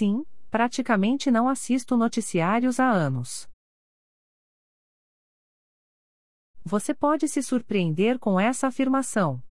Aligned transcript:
Sim, 0.00 0.24
praticamente 0.50 1.30
não 1.30 1.46
assisto 1.46 1.94
noticiários 1.94 2.80
há 2.80 2.90
anos. 2.90 3.46
Você 6.64 6.94
pode 6.94 7.28
se 7.28 7.42
surpreender 7.42 8.18
com 8.18 8.40
essa 8.40 8.68
afirmação. 8.68 9.42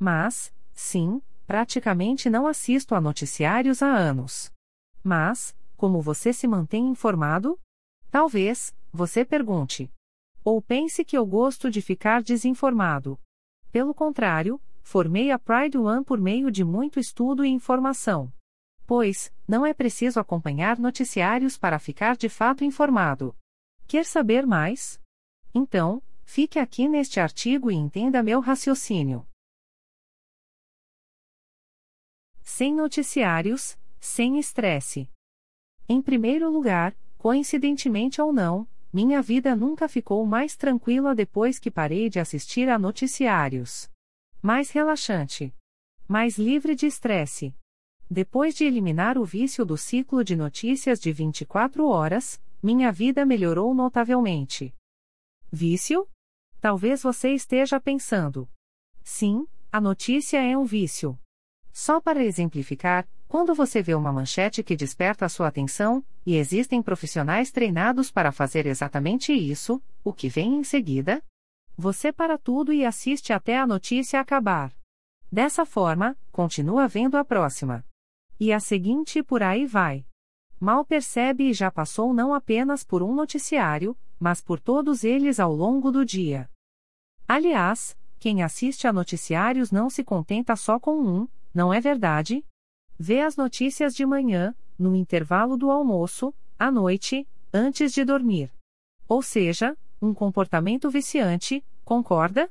Mas, 0.00 0.52
sim, 0.72 1.22
praticamente 1.46 2.28
não 2.28 2.48
assisto 2.48 2.96
a 2.96 3.00
noticiários 3.00 3.80
há 3.80 3.94
anos. 3.96 4.50
Mas, 5.04 5.56
como 5.76 6.02
você 6.02 6.32
se 6.32 6.48
mantém 6.48 6.88
informado? 6.88 7.56
Talvez, 8.10 8.74
você 8.92 9.24
pergunte. 9.24 9.88
Ou 10.44 10.60
pense 10.60 11.04
que 11.04 11.16
eu 11.16 11.24
gosto 11.24 11.70
de 11.70 11.80
ficar 11.80 12.24
desinformado. 12.24 13.16
Pelo 13.70 13.94
contrário, 13.94 14.60
formei 14.82 15.30
a 15.30 15.38
Pride 15.38 15.78
One 15.78 16.04
por 16.04 16.20
meio 16.20 16.50
de 16.50 16.64
muito 16.64 16.98
estudo 16.98 17.44
e 17.44 17.48
informação. 17.48 18.32
Pois, 18.94 19.32
não 19.48 19.64
é 19.64 19.72
preciso 19.72 20.20
acompanhar 20.20 20.78
noticiários 20.78 21.56
para 21.56 21.78
ficar 21.78 22.14
de 22.14 22.28
fato 22.28 22.62
informado. 22.62 23.34
Quer 23.88 24.04
saber 24.04 24.46
mais? 24.46 25.00
Então, 25.54 26.02
fique 26.26 26.58
aqui 26.58 26.86
neste 26.86 27.18
artigo 27.18 27.70
e 27.70 27.74
entenda 27.74 28.22
meu 28.22 28.38
raciocínio. 28.38 29.26
Sem 32.42 32.74
noticiários, 32.74 33.78
sem 33.98 34.38
estresse. 34.38 35.08
Em 35.88 36.02
primeiro 36.02 36.50
lugar, 36.50 36.94
coincidentemente 37.16 38.20
ou 38.20 38.30
não, 38.30 38.68
minha 38.92 39.22
vida 39.22 39.56
nunca 39.56 39.88
ficou 39.88 40.26
mais 40.26 40.54
tranquila 40.54 41.14
depois 41.14 41.58
que 41.58 41.70
parei 41.70 42.10
de 42.10 42.20
assistir 42.20 42.68
a 42.68 42.78
noticiários. 42.78 43.90
Mais 44.42 44.70
relaxante. 44.70 45.50
Mais 46.06 46.36
livre 46.36 46.74
de 46.74 46.84
estresse. 46.84 47.54
Depois 48.12 48.54
de 48.54 48.66
eliminar 48.66 49.16
o 49.16 49.24
vício 49.24 49.64
do 49.64 49.74
ciclo 49.74 50.22
de 50.22 50.36
notícias 50.36 51.00
de 51.00 51.10
24 51.10 51.86
horas, 51.86 52.38
minha 52.62 52.92
vida 52.92 53.24
melhorou 53.24 53.72
notavelmente. 53.72 54.74
Vício? 55.50 56.06
Talvez 56.60 57.02
você 57.02 57.30
esteja 57.30 57.80
pensando. 57.80 58.46
Sim, 59.02 59.46
a 59.72 59.80
notícia 59.80 60.36
é 60.42 60.54
um 60.58 60.66
vício. 60.66 61.18
Só 61.72 62.02
para 62.02 62.22
exemplificar, 62.22 63.08
quando 63.26 63.54
você 63.54 63.80
vê 63.80 63.94
uma 63.94 64.12
manchete 64.12 64.62
que 64.62 64.76
desperta 64.76 65.24
a 65.24 65.28
sua 65.30 65.48
atenção, 65.48 66.04
e 66.26 66.36
existem 66.36 66.82
profissionais 66.82 67.50
treinados 67.50 68.10
para 68.10 68.30
fazer 68.30 68.66
exatamente 68.66 69.32
isso, 69.32 69.82
o 70.04 70.12
que 70.12 70.28
vem 70.28 70.56
em 70.56 70.64
seguida? 70.64 71.24
Você 71.78 72.12
para 72.12 72.36
tudo 72.36 72.74
e 72.74 72.84
assiste 72.84 73.32
até 73.32 73.58
a 73.58 73.66
notícia 73.66 74.20
acabar. 74.20 74.70
Dessa 75.32 75.64
forma, 75.64 76.14
continua 76.30 76.86
vendo 76.86 77.16
a 77.16 77.24
próxima. 77.24 77.82
E 78.44 78.52
a 78.52 78.58
seguinte 78.58 79.22
por 79.22 79.40
aí 79.40 79.64
vai. 79.64 80.04
Mal 80.58 80.84
percebe 80.84 81.50
e 81.50 81.52
já 81.52 81.70
passou 81.70 82.12
não 82.12 82.34
apenas 82.34 82.82
por 82.82 83.00
um 83.00 83.14
noticiário, 83.14 83.96
mas 84.18 84.40
por 84.40 84.58
todos 84.58 85.04
eles 85.04 85.38
ao 85.38 85.54
longo 85.54 85.92
do 85.92 86.04
dia. 86.04 86.50
Aliás, 87.28 87.96
quem 88.18 88.42
assiste 88.42 88.88
a 88.88 88.92
noticiários 88.92 89.70
não 89.70 89.88
se 89.88 90.02
contenta 90.02 90.56
só 90.56 90.80
com 90.80 91.00
um, 91.00 91.28
não 91.54 91.72
é 91.72 91.80
verdade? 91.80 92.44
Vê 92.98 93.20
as 93.20 93.36
notícias 93.36 93.94
de 93.94 94.04
manhã, 94.04 94.52
no 94.76 94.96
intervalo 94.96 95.56
do 95.56 95.70
almoço, 95.70 96.34
à 96.58 96.68
noite, 96.68 97.24
antes 97.54 97.92
de 97.92 98.04
dormir. 98.04 98.52
Ou 99.06 99.22
seja, 99.22 99.78
um 100.00 100.12
comportamento 100.12 100.90
viciante, 100.90 101.64
concorda? 101.84 102.50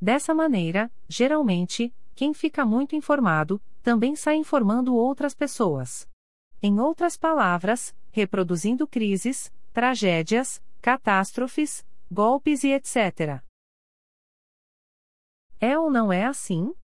Dessa 0.00 0.34
maneira, 0.34 0.90
geralmente, 1.06 1.94
quem 2.14 2.32
fica 2.32 2.64
muito 2.64 2.96
informado, 2.96 3.60
também 3.82 4.14
sai 4.16 4.36
informando 4.36 4.94
outras 4.94 5.34
pessoas. 5.34 6.08
Em 6.62 6.78
outras 6.78 7.16
palavras, 7.16 7.94
reproduzindo 8.10 8.86
crises, 8.86 9.52
tragédias, 9.72 10.62
catástrofes, 10.80 11.84
golpes 12.10 12.62
e 12.62 12.72
etc. 12.72 13.42
É 15.60 15.78
ou 15.78 15.90
não 15.90 16.12
é 16.12 16.24
assim? 16.24 16.74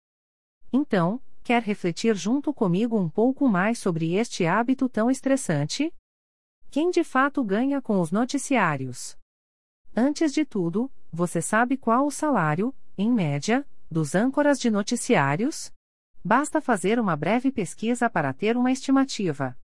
Então, 0.72 1.20
quer 1.44 1.62
refletir 1.62 2.14
junto 2.16 2.52
comigo 2.52 2.98
um 2.98 3.08
pouco 3.08 3.48
mais 3.48 3.78
sobre 3.78 4.14
este 4.14 4.44
hábito 4.46 4.88
tão 4.88 5.10
estressante? 5.10 5.94
Quem 6.70 6.90
de 6.90 7.02
fato 7.02 7.42
ganha 7.42 7.80
com 7.80 8.00
os 8.00 8.10
noticiários? 8.10 9.16
Antes 9.96 10.32
de 10.32 10.44
tudo, 10.44 10.90
você 11.10 11.40
sabe 11.40 11.76
qual 11.76 12.06
o 12.06 12.10
salário, 12.10 12.74
em 12.96 13.10
média, 13.10 13.66
dos 13.90 14.14
âncoras 14.14 14.60
de 14.60 14.70
noticiários? 14.70 15.72
Basta 16.28 16.60
fazer 16.60 17.00
uma 17.00 17.16
breve 17.16 17.50
pesquisa 17.50 18.10
para 18.10 18.34
ter 18.34 18.54
uma 18.54 18.70
estimativa. 18.70 19.58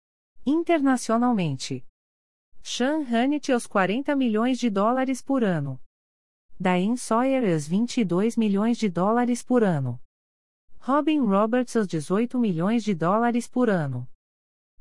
Internacionalmente, 0.46 1.86
Hannity 3.12 3.52
aos 3.52 3.68
40 3.68 4.16
milhões 4.16 4.60
de 4.60 4.70
dólares 4.70 5.22
por 5.22 5.44
ano. 5.44 5.78
Diane 6.58 6.98
Sawyer 6.98 7.52
aos 7.52 7.68
22 7.68 8.38
milhões 8.38 8.78
de 8.78 8.88
dólares 8.88 9.44
por 9.44 9.62
ano. 9.62 10.00
Robin 10.80 11.20
Roberts 11.26 11.76
aos 11.76 11.86
18 11.86 12.40
milhões 12.40 12.82
de 12.82 12.96
dólares 12.96 13.46
por 13.46 13.70
ano. 13.70 14.08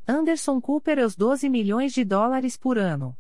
Anderson 0.06 0.60
Cooper 0.60 1.00
aos 1.00 1.16
12 1.16 1.49
milhões 1.49 1.93
de 1.93 2.04
dólares 2.04 2.56
por 2.56 2.78
ano. 2.78 3.19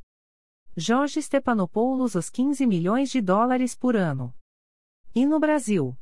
Jorge 0.76 1.20
Stepanopoulos 1.20 2.14
aos 2.14 2.30
15 2.30 2.64
milhões 2.64 3.10
de 3.10 3.20
dólares 3.20 3.74
por 3.74 3.96
ano. 3.96 4.32
E 5.12 5.26
no 5.26 5.40
Brasil? 5.40 5.96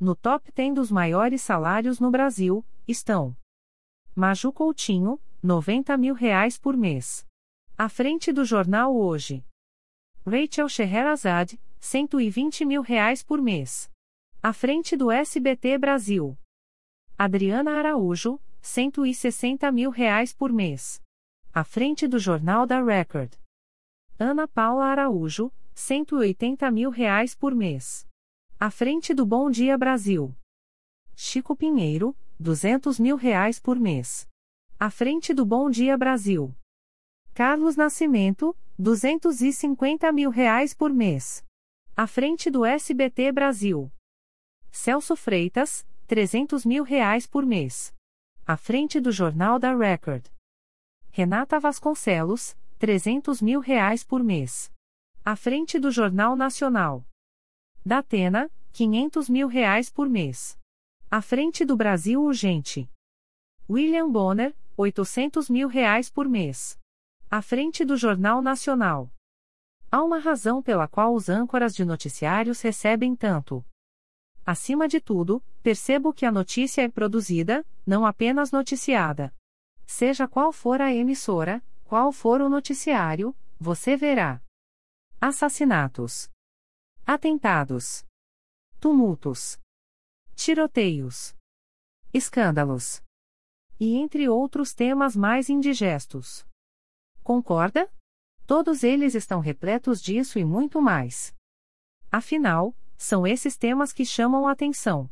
No 0.00 0.16
top 0.16 0.50
10 0.52 0.74
dos 0.74 0.90
maiores 0.90 1.40
salários 1.42 2.00
no 2.00 2.10
Brasil, 2.10 2.64
estão 2.86 3.36
Maju 4.14 4.52
Coutinho, 4.52 5.20
90 5.42 5.96
mil 5.96 6.14
reais 6.14 6.58
por 6.58 6.76
mês. 6.76 7.26
À 7.76 7.88
frente 7.88 8.32
do 8.32 8.44
jornal 8.44 8.94
Hoje. 8.94 9.44
Rachel 10.26 10.68
Scheherazade, 10.68 11.60
120 11.80 12.64
mil 12.64 12.82
reais 12.82 13.22
por 13.22 13.40
mês. 13.40 13.90
À 14.42 14.52
frente 14.52 14.96
do 14.96 15.10
SBT 15.10 15.78
Brasil. 15.78 16.36
Adriana 17.16 17.78
Araújo, 17.78 18.40
160 18.62 19.70
mil 19.70 19.90
reais 19.90 20.32
por 20.32 20.52
mês. 20.52 21.02
À 21.52 21.62
frente 21.62 22.08
do 22.08 22.18
Jornal 22.18 22.66
da 22.66 22.82
Record. 22.82 23.32
Ana 24.18 24.48
Paula 24.48 24.86
Araújo, 24.86 25.52
180 25.74 26.70
mil 26.70 26.90
reais 26.90 27.34
por 27.34 27.54
mês. 27.54 28.06
À 28.64 28.70
frente 28.70 29.12
do 29.12 29.26
Bom 29.26 29.50
Dia 29.50 29.76
Brasil. 29.76 30.34
Chico 31.14 31.54
Pinheiro, 31.54 32.16
200 32.40 32.98
mil 32.98 33.14
reais 33.14 33.60
por 33.60 33.78
mês. 33.78 34.26
À 34.80 34.88
frente 34.90 35.34
do 35.34 35.44
Bom 35.44 35.68
Dia 35.68 35.98
Brasil. 35.98 36.50
Carlos 37.34 37.76
Nascimento, 37.76 38.56
250 38.78 40.10
mil 40.12 40.30
reais 40.30 40.72
por 40.72 40.88
mês. 40.88 41.44
À 41.94 42.06
frente 42.06 42.48
do 42.48 42.64
SBT 42.64 43.32
Brasil. 43.32 43.92
Celso 44.72 45.14
Freitas, 45.14 45.86
300 46.06 46.64
mil 46.64 46.84
reais 46.84 47.26
por 47.26 47.44
mês. 47.44 47.92
À 48.46 48.56
frente 48.56 48.98
do 48.98 49.12
Jornal 49.12 49.58
da 49.58 49.76
Record. 49.76 50.24
Renata 51.10 51.60
Vasconcelos, 51.60 52.56
300 52.78 53.42
mil 53.42 53.60
reais 53.60 54.02
por 54.02 54.24
mês. 54.24 54.72
À 55.22 55.36
frente 55.36 55.78
do 55.78 55.90
Jornal 55.90 56.34
Nacional. 56.34 57.04
Datena, 57.86 58.50
500 58.72 59.28
mil 59.28 59.46
reais 59.46 59.90
por 59.90 60.08
mês. 60.08 60.58
À 61.10 61.20
frente 61.20 61.66
do 61.66 61.76
Brasil 61.76 62.22
Urgente. 62.22 62.90
William 63.68 64.10
Bonner, 64.10 64.56
800 64.74 65.50
mil 65.50 65.68
reais 65.68 66.08
por 66.08 66.26
mês. 66.26 66.80
À 67.30 67.42
frente 67.42 67.84
do 67.84 67.94
Jornal 67.94 68.40
Nacional. 68.40 69.12
Há 69.90 70.02
uma 70.02 70.18
razão 70.18 70.62
pela 70.62 70.88
qual 70.88 71.14
os 71.14 71.28
âncoras 71.28 71.74
de 71.74 71.84
noticiários 71.84 72.62
recebem 72.62 73.14
tanto. 73.14 73.62
Acima 74.46 74.88
de 74.88 74.98
tudo, 74.98 75.42
percebo 75.62 76.10
que 76.10 76.24
a 76.24 76.32
notícia 76.32 76.80
é 76.80 76.88
produzida, 76.88 77.66
não 77.86 78.06
apenas 78.06 78.50
noticiada. 78.50 79.30
Seja 79.86 80.26
qual 80.26 80.54
for 80.54 80.80
a 80.80 80.90
emissora, 80.90 81.62
qual 81.84 82.10
for 82.12 82.40
o 82.40 82.48
noticiário, 82.48 83.36
você 83.60 83.94
verá 83.94 84.40
assassinatos, 85.20 86.30
atentados, 87.06 88.02
tumultos, 88.80 89.60
tiroteios, 90.34 91.36
escândalos 92.14 93.02
e 93.78 93.96
entre 93.96 94.26
outros 94.26 94.72
temas 94.72 95.14
mais 95.14 95.50
indigestos. 95.50 96.46
Concorda? 97.22 97.92
Todos 98.46 98.82
eles 98.82 99.14
estão 99.14 99.40
repletos 99.40 100.00
disso 100.00 100.38
e 100.38 100.44
muito 100.44 100.80
mais. 100.80 101.34
Afinal, 102.10 102.74
são 102.96 103.26
esses 103.26 103.56
temas 103.56 103.92
que 103.92 104.06
chamam 104.06 104.48
a 104.48 104.52
atenção. 104.52 105.10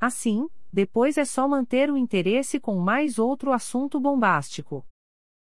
Assim, 0.00 0.48
depois 0.72 1.16
é 1.16 1.24
só 1.24 1.46
manter 1.46 1.88
o 1.88 1.96
interesse 1.96 2.58
com 2.58 2.76
mais 2.80 3.16
outro 3.16 3.52
assunto 3.52 4.00
bombástico. 4.00 4.84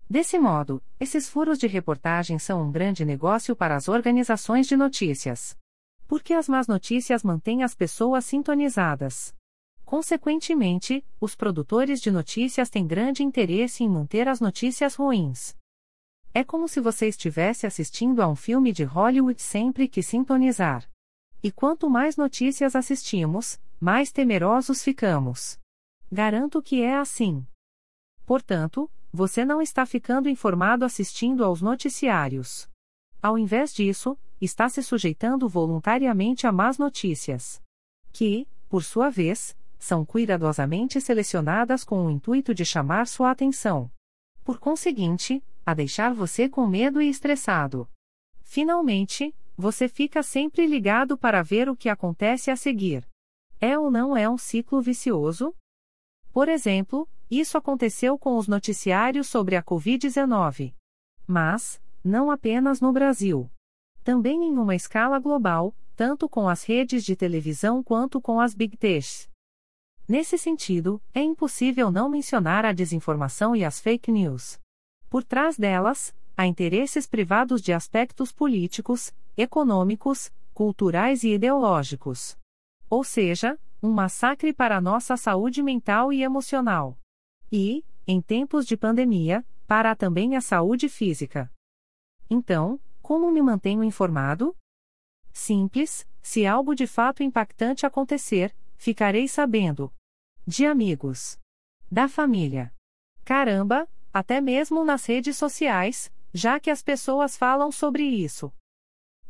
Desse 0.08 0.38
modo, 0.38 0.82
esses 0.98 1.28
furos 1.28 1.58
de 1.58 1.66
reportagem 1.66 2.38
são 2.38 2.62
um 2.62 2.72
grande 2.72 3.04
negócio 3.04 3.54
para 3.54 3.76
as 3.76 3.88
organizações 3.88 4.66
de 4.66 4.76
notícias. 4.76 5.58
Porque 6.06 6.34
as 6.34 6.48
más 6.48 6.66
notícias 6.66 7.22
mantêm 7.22 7.62
as 7.62 7.74
pessoas 7.74 8.24
sintonizadas. 8.24 9.34
Consequentemente, 9.84 11.04
os 11.20 11.34
produtores 11.34 12.00
de 12.00 12.10
notícias 12.10 12.68
têm 12.70 12.86
grande 12.86 13.22
interesse 13.22 13.84
em 13.84 13.88
manter 13.88 14.28
as 14.28 14.40
notícias 14.40 14.94
ruins. 14.94 15.56
É 16.32 16.42
como 16.42 16.66
se 16.66 16.80
você 16.80 17.06
estivesse 17.08 17.66
assistindo 17.66 18.20
a 18.20 18.26
um 18.26 18.34
filme 18.34 18.72
de 18.72 18.82
Hollywood 18.82 19.40
sempre 19.40 19.86
que 19.86 20.02
sintonizar. 20.02 20.90
E 21.42 21.52
quanto 21.52 21.88
mais 21.88 22.16
notícias 22.16 22.74
assistimos, 22.74 23.60
mais 23.80 24.10
temerosos 24.10 24.82
ficamos. 24.82 25.60
Garanto 26.10 26.62
que 26.62 26.82
é 26.82 26.96
assim. 26.96 27.46
Portanto, 28.26 28.90
você 29.12 29.44
não 29.44 29.62
está 29.62 29.86
ficando 29.86 30.28
informado 30.28 30.84
assistindo 30.84 31.44
aos 31.44 31.62
noticiários. 31.62 32.68
Ao 33.22 33.38
invés 33.38 33.72
disso, 33.72 34.18
está 34.40 34.68
se 34.68 34.82
sujeitando 34.82 35.48
voluntariamente 35.48 36.46
a 36.46 36.52
más 36.52 36.78
notícias. 36.78 37.62
Que, 38.12 38.48
por 38.68 38.84
sua 38.84 39.10
vez, 39.10 39.56
são 39.78 40.04
cuidadosamente 40.04 41.00
selecionadas 41.00 41.84
com 41.84 42.06
o 42.06 42.10
intuito 42.10 42.54
de 42.54 42.64
chamar 42.64 43.06
sua 43.06 43.30
atenção. 43.30 43.90
Por 44.42 44.58
conseguinte, 44.58 45.42
a 45.64 45.74
deixar 45.74 46.12
você 46.12 46.48
com 46.48 46.66
medo 46.66 47.00
e 47.00 47.08
estressado. 47.08 47.88
Finalmente, 48.42 49.34
você 49.56 49.88
fica 49.88 50.22
sempre 50.22 50.66
ligado 50.66 51.16
para 51.16 51.42
ver 51.42 51.68
o 51.68 51.76
que 51.76 51.88
acontece 51.88 52.50
a 52.50 52.56
seguir. 52.56 53.08
É 53.60 53.78
ou 53.78 53.90
não 53.90 54.16
é 54.16 54.28
um 54.28 54.36
ciclo 54.36 54.80
vicioso? 54.82 55.54
Por 56.32 56.48
exemplo, 56.48 57.08
isso 57.30 57.56
aconteceu 57.56 58.18
com 58.18 58.36
os 58.36 58.48
noticiários 58.48 59.28
sobre 59.28 59.56
a 59.56 59.62
Covid-19. 59.62 60.74
Mas, 61.26 61.80
não 62.02 62.30
apenas 62.30 62.80
no 62.80 62.92
Brasil. 62.92 63.50
Também 64.04 64.44
em 64.44 64.58
uma 64.58 64.76
escala 64.76 65.18
global, 65.18 65.74
tanto 65.96 66.28
com 66.28 66.46
as 66.46 66.62
redes 66.62 67.02
de 67.02 67.16
televisão 67.16 67.82
quanto 67.82 68.20
com 68.20 68.38
as 68.38 68.54
big 68.54 68.76
techs. 68.76 69.30
Nesse 70.06 70.36
sentido, 70.36 71.00
é 71.14 71.22
impossível 71.22 71.90
não 71.90 72.10
mencionar 72.10 72.66
a 72.66 72.72
desinformação 72.72 73.56
e 73.56 73.64
as 73.64 73.80
fake 73.80 74.12
news. 74.12 74.60
Por 75.08 75.24
trás 75.24 75.56
delas, 75.56 76.14
há 76.36 76.46
interesses 76.46 77.06
privados 77.06 77.62
de 77.62 77.72
aspectos 77.72 78.30
políticos, 78.30 79.14
econômicos, 79.34 80.30
culturais 80.52 81.24
e 81.24 81.32
ideológicos. 81.32 82.36
Ou 82.90 83.02
seja, 83.02 83.58
um 83.82 83.90
massacre 83.90 84.52
para 84.52 84.76
a 84.76 84.80
nossa 84.82 85.16
saúde 85.16 85.62
mental 85.62 86.12
e 86.12 86.22
emocional. 86.22 86.98
E, 87.50 87.82
em 88.06 88.20
tempos 88.20 88.66
de 88.66 88.76
pandemia, 88.76 89.42
para 89.66 89.96
também 89.96 90.36
a 90.36 90.42
saúde 90.42 90.90
física. 90.90 91.50
Então, 92.28 92.78
como 93.04 93.30
me 93.30 93.42
mantenho 93.42 93.84
informado? 93.84 94.56
Simples, 95.30 96.08
se 96.22 96.46
algo 96.46 96.74
de 96.74 96.86
fato 96.86 97.22
impactante 97.22 97.84
acontecer, 97.84 98.56
ficarei 98.78 99.28
sabendo. 99.28 99.92
De 100.46 100.64
amigos. 100.64 101.38
Da 101.90 102.08
família. 102.08 102.72
Caramba, 103.22 103.86
até 104.10 104.40
mesmo 104.40 104.86
nas 104.86 105.04
redes 105.04 105.36
sociais, 105.36 106.10
já 106.32 106.58
que 106.58 106.70
as 106.70 106.82
pessoas 106.82 107.36
falam 107.36 107.70
sobre 107.70 108.04
isso. 108.04 108.50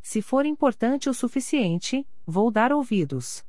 Se 0.01 0.23
for 0.23 0.47
importante 0.47 1.11
o 1.11 1.15
suficiente, 1.15 2.07
vou 2.25 2.53
dar 2.53 2.73
ouvidos. 2.73 3.45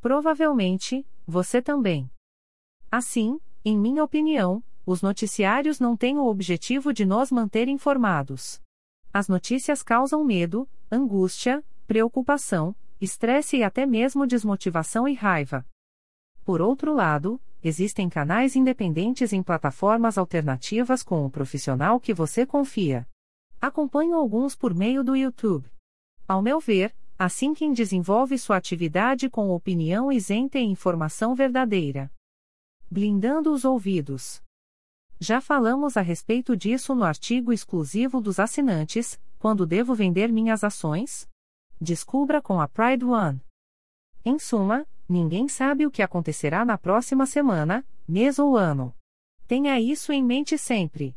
Provavelmente, 0.00 1.06
você 1.24 1.62
também. 1.62 2.10
Assim, 2.90 3.38
em 3.64 3.78
minha 3.78 4.02
opinião, 4.02 4.60
os 4.84 5.02
noticiários 5.02 5.78
não 5.78 5.96
têm 5.96 6.18
o 6.18 6.26
objetivo 6.26 6.92
de 6.92 7.04
nos 7.04 7.30
manter 7.30 7.68
informados. 7.68 8.60
As 9.12 9.28
notícias 9.28 9.82
causam 9.82 10.22
medo, 10.24 10.68
angústia, 10.90 11.64
preocupação, 11.86 12.74
estresse 13.00 13.58
e 13.58 13.64
até 13.64 13.86
mesmo 13.86 14.26
desmotivação 14.26 15.08
e 15.08 15.14
raiva. 15.14 15.64
Por 16.44 16.60
outro 16.60 16.94
lado, 16.94 17.40
existem 17.62 18.08
canais 18.08 18.56
independentes 18.56 19.32
em 19.32 19.42
plataformas 19.42 20.18
alternativas 20.18 21.02
com 21.02 21.24
o 21.24 21.30
profissional 21.30 21.98
que 21.98 22.14
você 22.14 22.44
confia. 22.46 23.08
Acompanho 23.60 24.14
alguns 24.14 24.54
por 24.54 24.74
meio 24.74 25.02
do 25.02 25.16
YouTube. 25.16 25.70
Ao 26.26 26.40
meu 26.42 26.60
ver, 26.60 26.94
assim 27.18 27.54
quem 27.54 27.72
desenvolve 27.72 28.38
sua 28.38 28.56
atividade 28.56 29.28
com 29.28 29.50
opinião 29.50 30.12
isenta 30.12 30.58
e 30.58 30.62
informação 30.62 31.34
verdadeira. 31.34 32.10
Blindando 32.90 33.52
os 33.52 33.64
ouvidos. 33.64 34.42
Já 35.20 35.40
falamos 35.40 35.96
a 35.96 36.00
respeito 36.00 36.56
disso 36.56 36.94
no 36.94 37.02
artigo 37.02 37.52
exclusivo 37.52 38.20
dos 38.20 38.38
assinantes, 38.38 39.20
quando 39.36 39.66
devo 39.66 39.92
vender 39.92 40.30
minhas 40.30 40.62
ações? 40.62 41.28
Descubra 41.80 42.40
com 42.40 42.60
a 42.60 42.68
Pride 42.68 43.04
One. 43.04 43.40
Em 44.24 44.38
suma, 44.38 44.86
ninguém 45.08 45.48
sabe 45.48 45.84
o 45.84 45.90
que 45.90 46.02
acontecerá 46.02 46.64
na 46.64 46.78
próxima 46.78 47.26
semana, 47.26 47.84
mês 48.06 48.38
ou 48.38 48.56
ano. 48.56 48.94
Tenha 49.48 49.80
isso 49.80 50.12
em 50.12 50.22
mente 50.22 50.56
sempre. 50.56 51.16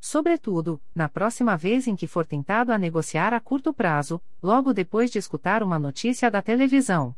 Sobretudo, 0.00 0.80
na 0.94 1.08
próxima 1.08 1.56
vez 1.56 1.88
em 1.88 1.96
que 1.96 2.06
for 2.06 2.24
tentado 2.24 2.72
a 2.72 2.78
negociar 2.78 3.34
a 3.34 3.40
curto 3.40 3.74
prazo, 3.74 4.22
logo 4.40 4.72
depois 4.72 5.10
de 5.10 5.18
escutar 5.18 5.60
uma 5.62 5.78
notícia 5.78 6.30
da 6.30 6.40
televisão. 6.40 7.16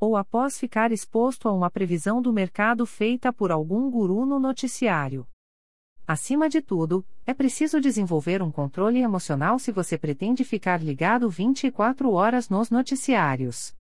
Ou 0.00 0.16
após 0.16 0.58
ficar 0.58 0.90
exposto 0.90 1.48
a 1.48 1.52
uma 1.52 1.70
previsão 1.70 2.20
do 2.20 2.32
mercado 2.32 2.84
feita 2.84 3.32
por 3.32 3.52
algum 3.52 3.88
guru 3.88 4.26
no 4.26 4.40
noticiário. 4.40 5.26
Acima 6.08 6.48
de 6.48 6.62
tudo, 6.62 7.04
é 7.26 7.34
preciso 7.34 7.82
desenvolver 7.82 8.40
um 8.42 8.50
controle 8.50 8.98
emocional 8.98 9.58
se 9.58 9.70
você 9.70 9.98
pretende 9.98 10.42
ficar 10.42 10.82
ligado 10.82 11.28
24 11.28 12.10
horas 12.10 12.48
nos 12.48 12.70
noticiários. 12.70 13.76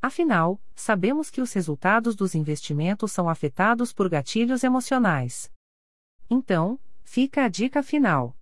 Afinal, 0.00 0.60
sabemos 0.76 1.28
que 1.28 1.40
os 1.40 1.52
resultados 1.52 2.14
dos 2.14 2.36
investimentos 2.36 3.10
são 3.10 3.28
afetados 3.28 3.92
por 3.92 4.08
gatilhos 4.08 4.62
emocionais. 4.62 5.50
Então, 6.30 6.78
fica 7.02 7.46
a 7.46 7.48
dica 7.48 7.82
final. 7.82 8.36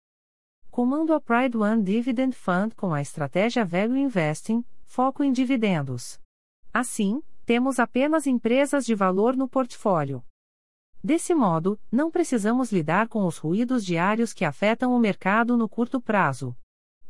Comando 0.71 1.15
a 1.15 1.21
Pride 1.21 1.57
One 1.57 1.83
Dividend 1.83 2.37
Fund 2.37 2.75
com 2.75 2.93
a 2.93 3.01
estratégia 3.01 3.65
Value 3.65 3.97
Investing, 3.97 4.63
foco 4.85 5.25
em 5.25 5.33
dividendos. 5.33 6.21
Assim, 6.75 7.23
temos 7.47 7.79
apenas 7.79 8.27
empresas 8.27 8.85
de 8.85 8.95
valor 8.95 9.35
no 9.35 9.49
portfólio. 9.49 10.23
Desse 11.03 11.35
modo, 11.35 11.81
não 11.91 12.11
precisamos 12.11 12.71
lidar 12.71 13.09
com 13.09 13.27
os 13.27 13.39
ruídos 13.39 13.85
diários 13.85 14.33
que 14.35 14.45
afetam 14.45 14.95
o 14.95 14.99
mercado 14.99 15.57
no 15.57 15.69
curto 15.69 16.01
prazo. 16.01 16.55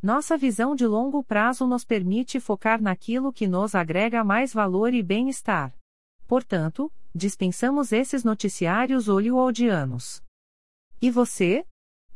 Nossa 0.01 0.37
visão 0.37 0.73
de 0.75 0.87
longo 0.87 1.23
prazo 1.23 1.67
nos 1.67 1.83
permite 1.83 2.39
focar 2.39 2.81
naquilo 2.81 3.33
que 3.33 3.47
nos 3.47 3.75
agrega 3.75 4.23
mais 4.23 4.53
valor 4.53 4.93
e 4.93 5.03
bem-estar. 5.03 5.75
Portanto, 6.25 6.91
dispensamos 7.13 7.91
esses 7.91 8.23
noticiários 8.23 9.07
hollywoodianos. 9.07 10.23
E 11.01 11.11
você? 11.11 11.65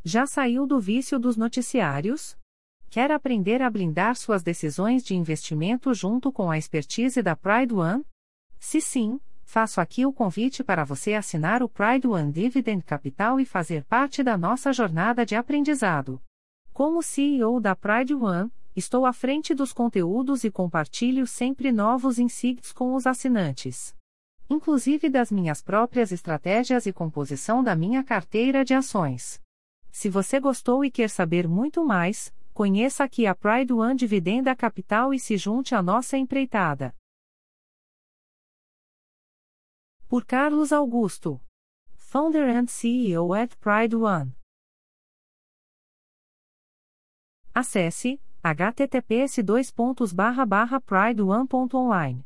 Já 0.02 0.26
saiu 0.26 0.66
do 0.66 0.80
vício 0.80 1.18
dos 1.18 1.36
noticiários? 1.36 2.36
Quer 2.88 3.10
aprender 3.10 3.60
a 3.60 3.68
blindar 3.68 4.16
suas 4.16 4.42
decisões 4.42 5.04
de 5.04 5.14
investimento 5.14 5.92
junto 5.92 6.32
com 6.32 6.50
a 6.50 6.56
expertise 6.56 7.22
da 7.22 7.36
Pride 7.36 7.74
One? 7.74 8.04
Se 8.58 8.80
sim, 8.80 9.20
faço 9.46 9.80
aqui 9.80 10.04
o 10.04 10.12
convite 10.12 10.64
para 10.64 10.84
você 10.84 11.14
assinar 11.14 11.62
o 11.62 11.68
Pride 11.68 12.06
One 12.06 12.32
Dividend 12.32 12.82
Capital 12.84 13.38
e 13.38 13.46
fazer 13.46 13.84
parte 13.84 14.22
da 14.22 14.36
nossa 14.36 14.72
jornada 14.72 15.24
de 15.24 15.36
aprendizado. 15.36 16.20
Como 16.72 17.00
CEO 17.00 17.60
da 17.60 17.74
Pride 17.74 18.12
One, 18.12 18.50
estou 18.74 19.06
à 19.06 19.12
frente 19.12 19.54
dos 19.54 19.72
conteúdos 19.72 20.42
e 20.42 20.50
compartilho 20.50 21.26
sempre 21.28 21.70
novos 21.70 22.18
insights 22.18 22.72
com 22.72 22.94
os 22.94 23.06
assinantes. 23.06 23.94
Inclusive 24.50 25.08
das 25.08 25.30
minhas 25.30 25.62
próprias 25.62 26.10
estratégias 26.10 26.84
e 26.84 26.92
composição 26.92 27.62
da 27.62 27.74
minha 27.74 28.02
carteira 28.02 28.64
de 28.64 28.74
ações. 28.74 29.40
Se 29.92 30.10
você 30.10 30.40
gostou 30.40 30.84
e 30.84 30.90
quer 30.90 31.08
saber 31.08 31.48
muito 31.48 31.84
mais, 31.84 32.34
conheça 32.52 33.04
aqui 33.04 33.26
a 33.26 33.34
Pride 33.34 33.72
One 33.72 33.94
Dividenda 33.94 34.54
Capital 34.56 35.14
e 35.14 35.20
se 35.20 35.36
junte 35.36 35.74
à 35.74 35.80
nossa 35.80 36.18
empreitada. 36.18 36.92
Por 40.16 40.24
Carlos 40.24 40.72
Augusto. 40.72 41.42
Founder 41.94 42.48
and 42.48 42.68
CEO 42.68 43.34
at 43.36 43.54
Pride 43.60 43.94
One. 43.94 44.32
Acesse 47.54 48.18
https 48.42 49.42
pride1.online. 50.80 52.24